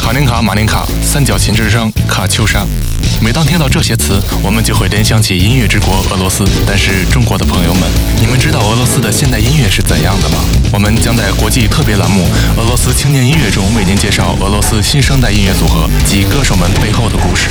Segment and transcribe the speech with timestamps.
[0.00, 2.66] 卡林卡、马林卡、三角琴之声、卡秋莎。
[3.20, 6.42] 每当听到这些词，我们就会联想起音乐之国俄罗斯。
[6.66, 7.82] 但是，中国的朋友们，
[8.18, 10.42] 你们知道俄罗斯的现代音乐是怎样的吗？
[10.72, 12.24] 我们将在国际特别栏目
[12.58, 17.50] 《俄罗斯青年音乐》中为您介绍俄罗斯新生代音乐组合及歌手们背后的故事。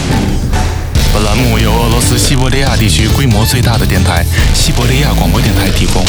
[1.13, 6.03] 本栏目由俄罗斯西伯利亚地区规模最大的电台——西伯利亚广播电台提供。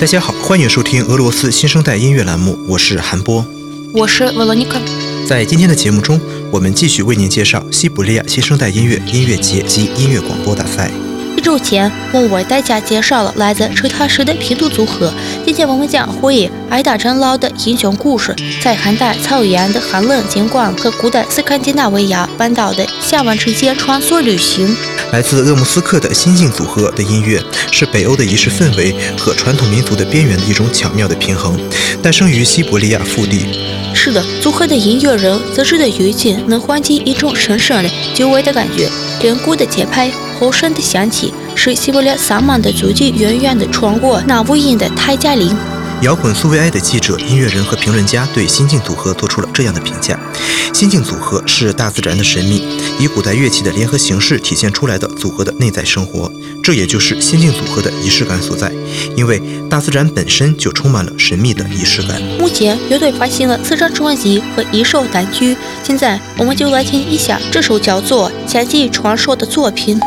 [0.00, 3.46] 大家好，欢迎收听俄罗斯新生代音乐栏目，我是韩波。
[3.96, 4.78] 我是维罗妮卡。
[5.26, 10.90] 在今天的节目中，我们继续为您介绍西伯利亚新生代音乐音乐节及音乐广播大赛。
[11.34, 15.10] 一周前，我为大家介绍了来自车塔市的皮杜组合。
[15.46, 24.76] 今天我们将会以爱打仗佬的英雄故事，在寒带草原的寒冷景观和古代斯堪的纳维亚半岛的峡湾之间穿梭旅行。
[25.10, 31.58] 来自鄂木斯克的新晋组合的音乐，是北欧的仪式氛围和传统民族的边缘的一种巧妙的平衡。
[32.02, 33.46] 诞生于西伯利亚腹地。
[34.06, 38.88] 是的，组合的音乐人自制的乐器能唤起一种神圣的、久违的感觉。
[39.20, 45.52] 连鼓的节拍、和声的响起，使西伯利亚萨满的足迹远远地穿过那无垠的泰加林。
[46.02, 50.18] 摇滚苏维埃的记者、音乐人和评论家对新晋组合做出了这样的评价：
[50.74, 52.62] 新晋组合是大自然的神秘，
[52.98, 56.30] 以古代乐器的联合形式体现出来的组合的内在生活。
[56.62, 58.70] 这也就是新晋组合的仪式感所在，
[59.16, 62.20] 因为大自然本身就充满了神秘的仪式感。
[62.38, 65.56] 目前，乐队发行了四张专辑和一首单曲。
[65.82, 69.98] 现在，我们就来听一下这首叫做《前进传说》的作品。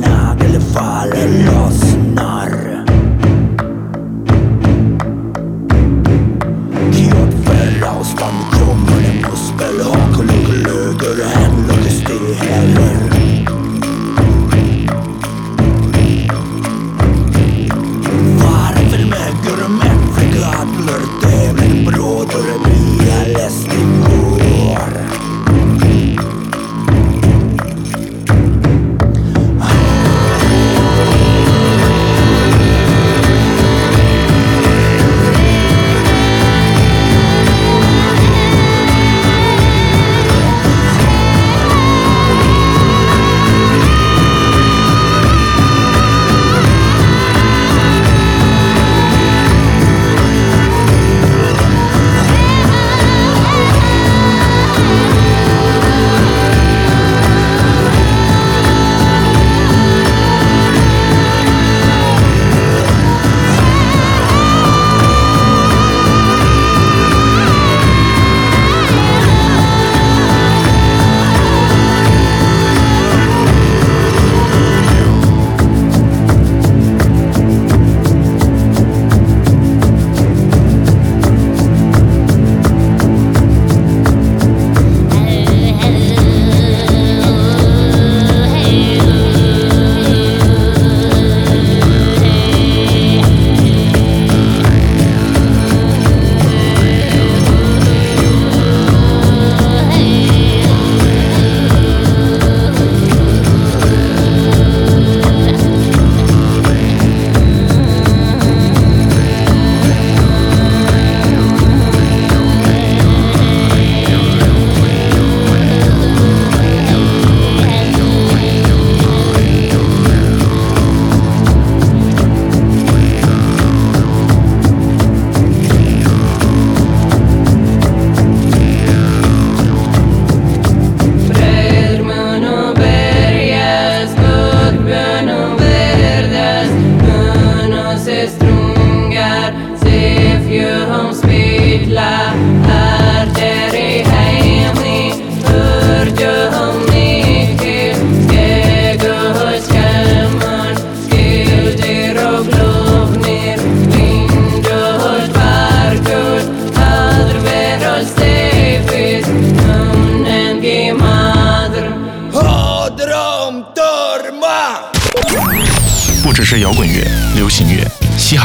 [0.00, 1.04] luna che le fa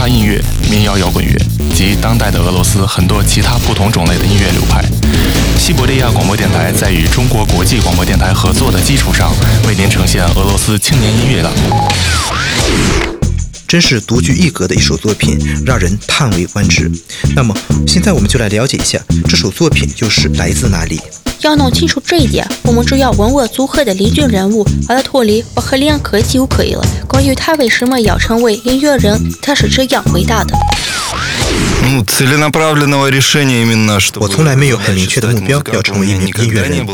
[0.07, 1.33] 音乐、民谣摇滚乐
[1.73, 4.83] 及当代的俄罗斯很多其他不同种类的音乐流派。
[5.57, 9.31] 西伯利亚广播电台在与中国国际广播电台合作的基础上，
[9.67, 11.51] 为您呈现俄罗斯青年音乐的。
[13.67, 16.89] 真是独具一格的一首作品，让人叹为观止。
[17.35, 17.55] 那么，
[17.87, 20.99] 现在我们就来了解一下这首作品又是来自哪里。
[21.41, 26.83] 要弄清楚这一点，我们只要问我组合的领军人物阿拉托里·巴赫连科就可以了。
[27.07, 30.55] 关于他为什么要成为音乐人，他是这样回答的。
[34.19, 36.85] 我从来没有很明确的目标要成为一名音乐人。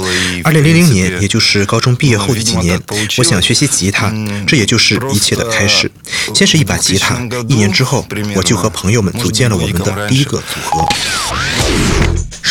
[0.44, 2.80] 二零零零年，也就是高中毕业后的几年，
[3.18, 4.14] 我想学习吉他，
[4.46, 5.90] 这也就是一切的开始。
[6.34, 7.16] 先是一把吉他，
[7.48, 8.06] 一年之后，
[8.36, 10.88] 我就和朋友们组建了我们的第一个组合。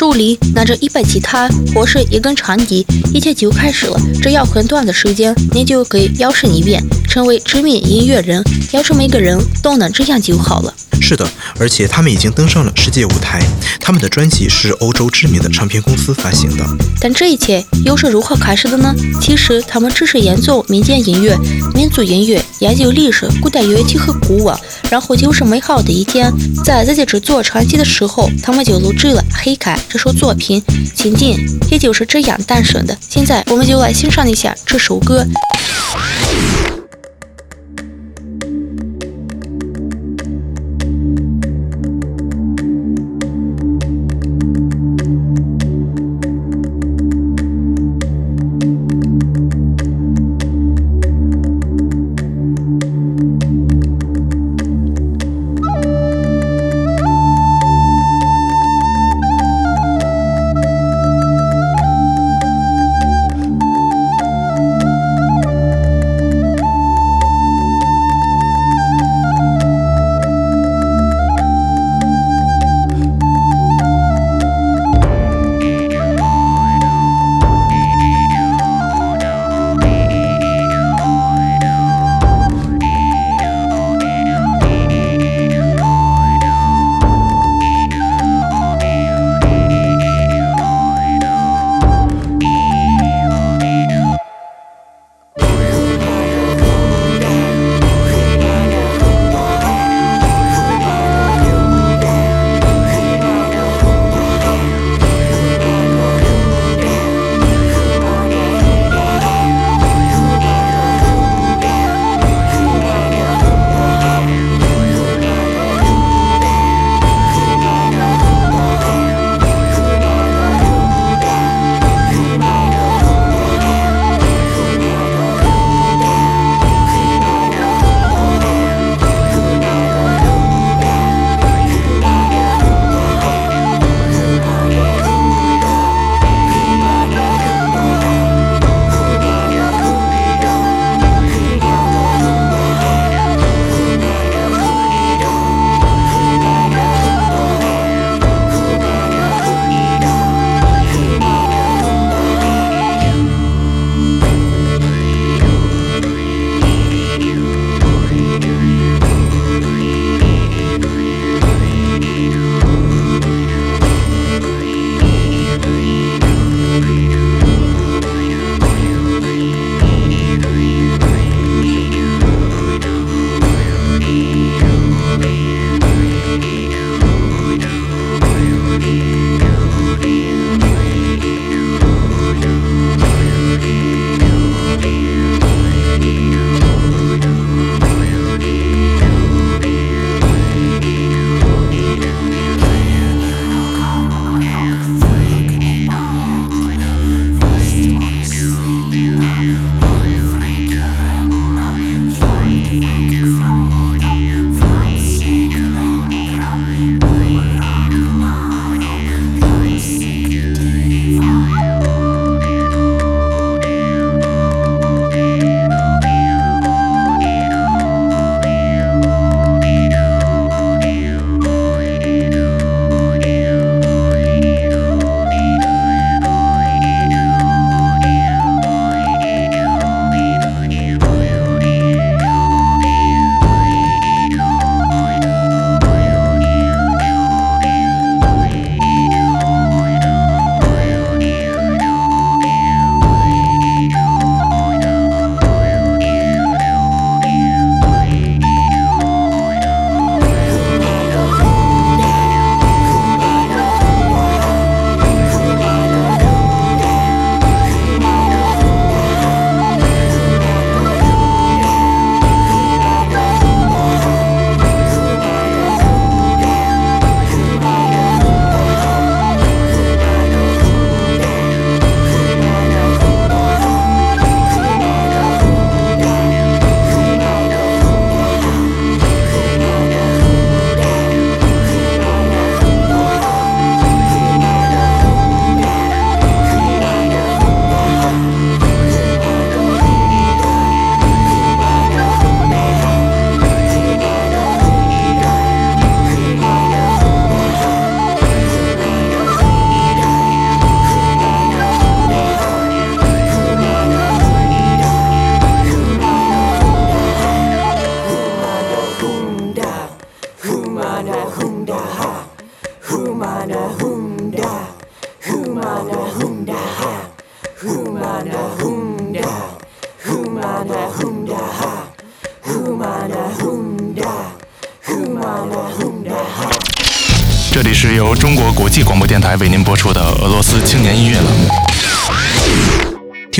[0.00, 4.00] 手里拿着一把吉他或是一根长笛，一切就开始了。
[4.22, 8.42] 只要很短的时间，你就可以摇身一变成为知名音乐人。
[8.72, 10.72] 要是每个人都能这样就好了。
[11.02, 13.42] 是的，而且他们已经登上了世界舞台，
[13.78, 16.64] 他们的专辑是欧洲知名的唱片公司发行的。
[16.98, 18.94] 但这一切又是如何开始的呢？
[19.20, 21.36] 其实他们只是演奏民间音乐、
[21.74, 24.58] 民族音乐，研究历史、古代乐器和鼓啊。
[24.90, 26.32] 然后就是美好的一天，
[26.64, 30.62] 在自己制作专辑的时候，他们就录制了《黑开》这首作品，
[30.94, 31.36] 情境
[31.68, 32.96] 也就是这样诞生的。
[33.00, 35.26] 现在我们就来欣赏一下这首歌。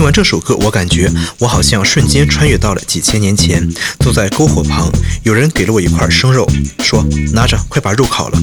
[0.00, 4.90] 听完这首歌，我感觉我好像瞬间穿越到了几千年前，坐在篝火旁，
[5.24, 6.50] 有人给了我一块生肉，
[6.82, 8.42] 说：“拿着，快把肉烤了。”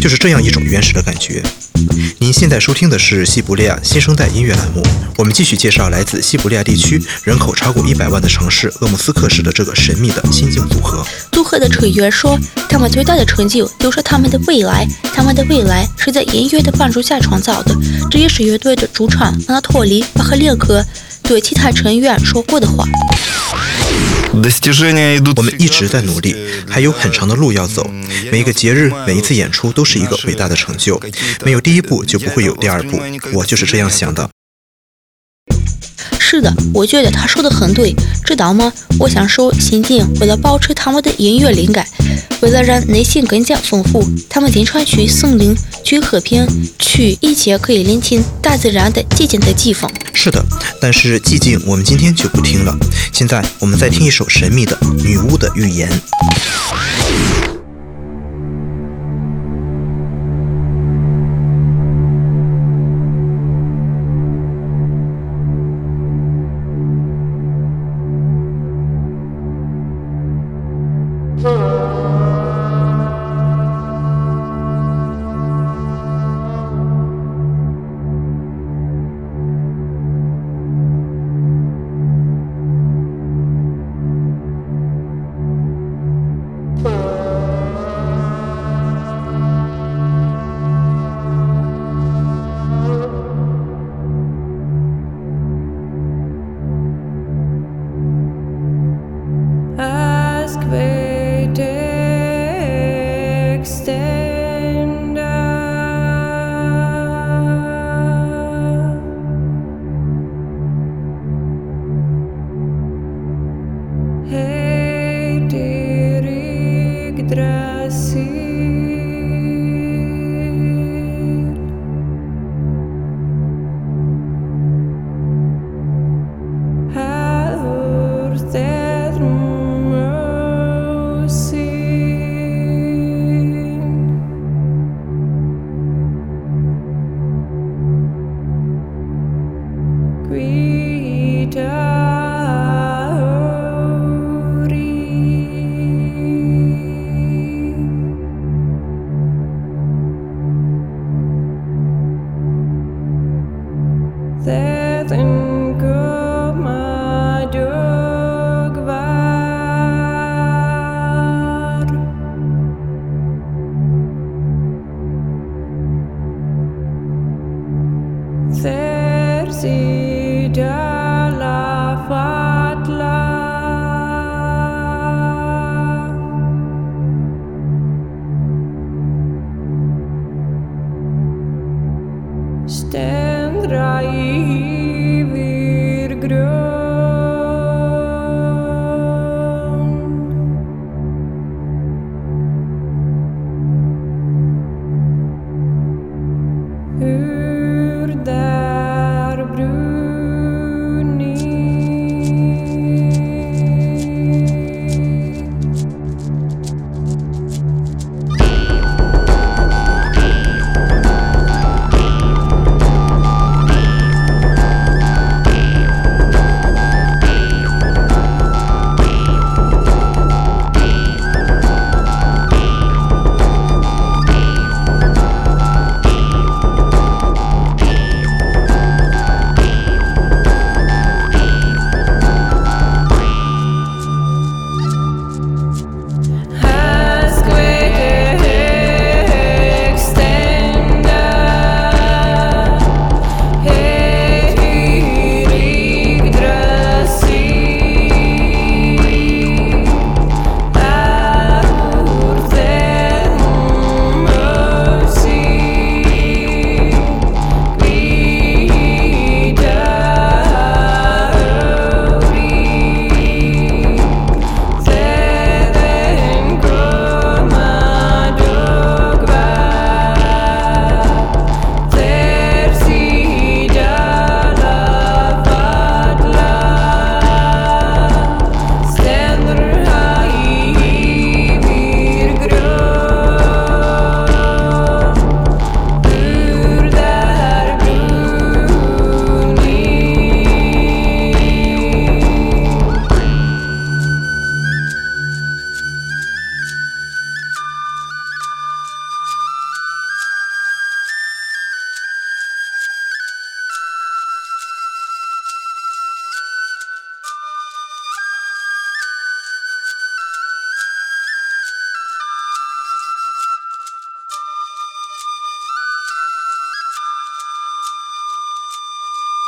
[0.00, 1.42] 就是这样一种原始的感觉。
[2.20, 4.86] 您现在收听的是西伯利亚新生代音乐栏目，
[5.16, 11.04] 我们继续介绍来自西伯利亚地区、人口超过一百万的城市鄂木斯克市的这个神秘的心境组合。
[11.32, 17.74] 组合的成员说，他们最大的成就就是他们的未来，他们的未来是在音乐的帮助下创造的。
[18.08, 20.83] 这也是乐队的主唱阿托里·巴赫列克
[21.24, 22.84] 对其他成员说过的话。
[24.32, 26.34] 我们一直在努力，
[26.68, 27.88] 还有很长的路要走。
[28.30, 31.00] 每一个节日，每一次演出都是一个伟大的成就。
[31.44, 33.00] 没有第一步，就不会有第二步。
[33.32, 34.28] 我就是这样想的。
[36.34, 37.94] 是的，我觉得他说的很对。
[38.24, 38.72] 知道吗？
[38.98, 41.86] 我想说，新晋为了保持他们的音乐灵感，
[42.42, 46.44] 为了让内心更加丰富，他们经常去森林、去河边、
[46.80, 49.88] 去一切可以聆听大自然的寂静的地方。
[50.12, 50.44] 是的，
[50.80, 52.76] 但是寂静我们今天就不听了。
[53.12, 55.88] 现在我们再听一首神秘的女巫的预言。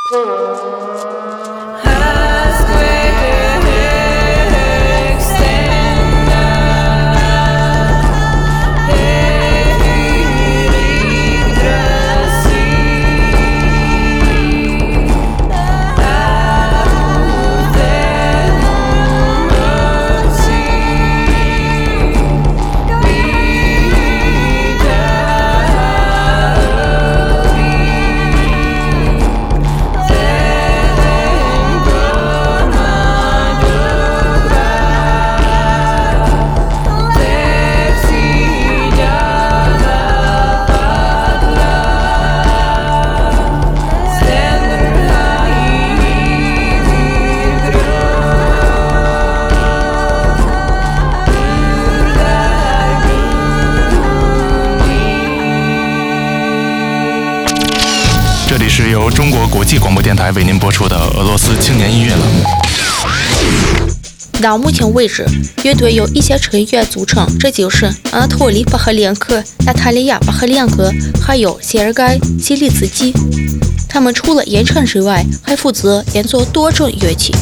[0.08, 0.95] Música
[59.66, 62.44] 际广播电台为您播出的俄罗斯青年音乐栏目。
[64.40, 65.26] 到目前为止，
[65.64, 73.12] 乐队由一些成员组成，这就是阿托里·巴赫连科、娜塔莉亚·巴赫连科，还有谢尔盖·西利茨基。
[73.88, 77.34] 他们除了演唱之外，还负责演奏多种乐器。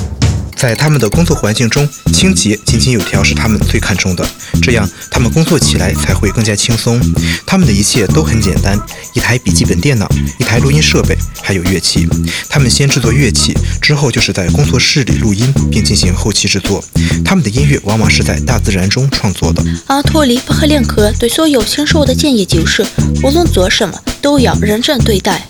[0.57, 4.27] 在他们的工作环境中，清洁井井有条是他们最看重的，
[4.63, 7.01] 这样他们工作起来才会更加轻松。
[7.47, 8.79] 他们的一切都很简单：
[9.15, 12.09] 一台笔记本电脑、一台录音设备，还有乐器。
[12.49, 16.83] 他们先制作乐器，之后就是在工作室里录音，并进行后期制作。
[17.25, 19.63] 他们的音乐往往是在大自然中创作的。
[19.87, 22.87] 阿托里·巴赫列科对所有新手的建议就是，
[23.23, 25.49] 无论做什么都要认真对待。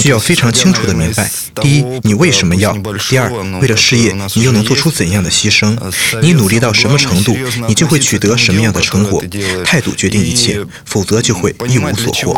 [0.00, 1.30] 需要非常清楚的明白：
[1.62, 2.72] 第一，你为什么要；
[3.08, 5.76] 第二，为了事业，你又能做出怎样的牺牲？
[6.20, 7.36] 你努力到什么程度，
[7.68, 9.22] 你就会取得什么样的成果。
[9.64, 12.36] 态度决定一切，否则就会一无所获。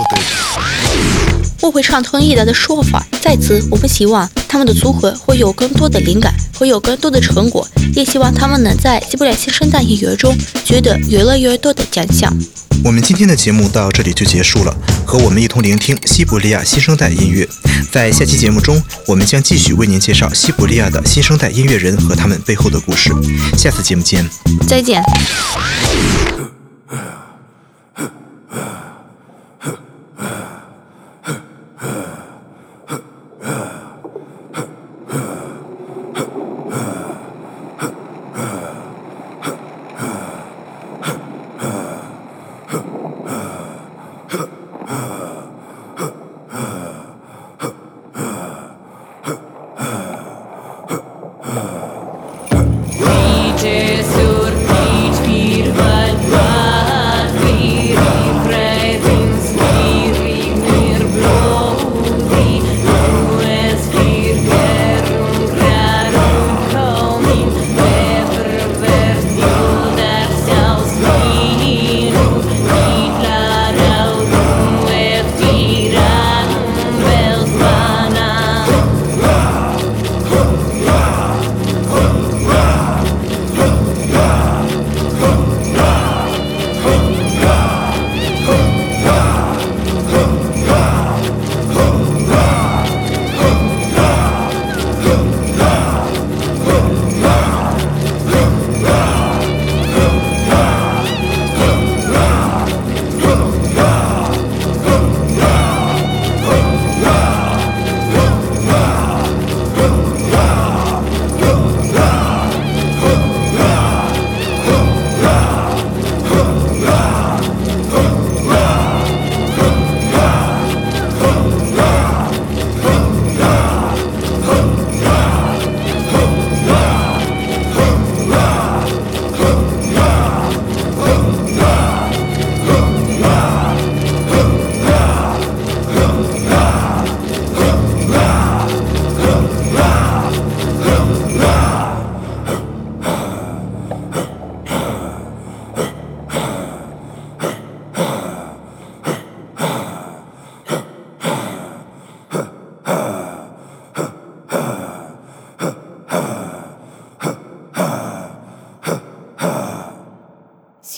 [1.62, 3.04] 我会畅通一达的说法。
[3.20, 12.32] 在此，我们希望他们的组合会有更多的灵感，会有更多的成果，也希望他们能在西伯利亚新生代音乐中取得越来越多的奖项。
[12.84, 17.48] 我们今天的节目到这里就结束了，和我们一同聆听西伯利亚新生代音乐。
[17.90, 23.10] 在下期节目中，我们将继续为您介绍西伯利亚的新生代音乐人和他们背后的故事。
[23.56, 24.28] 下次节目见，
[24.66, 25.00] 再见。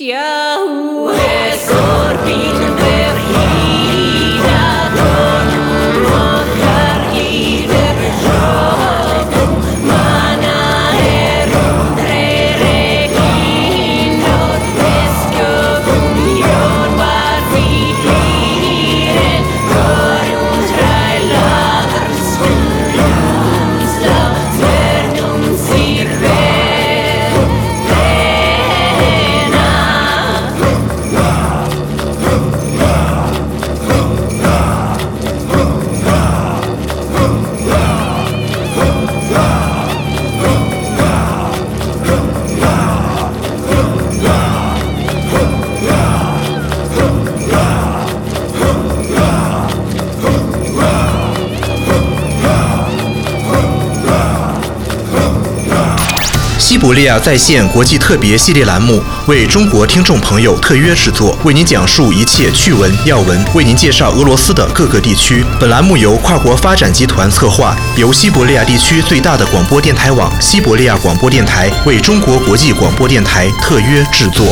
[0.09, 0.48] yeah.
[57.09, 65.43] 亚在线国际特别系列栏目为中国听众朋友特约制作，为您讲述一切趣闻要闻，为您介绍俄罗斯的各个地区。
[65.59, 74.47] 本栏目由跨国发展集团策划，由西伯利亚地区最大的广播电台网——西伯利亚广播电台为中国国际广播电台特约制作。